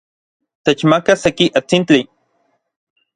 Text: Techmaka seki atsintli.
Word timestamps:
Techmaka 0.63 1.13
seki 1.23 1.45
atsintli. 1.59 2.01